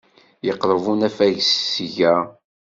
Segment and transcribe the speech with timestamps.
[0.45, 2.15] Yeqreb unafag seg-a.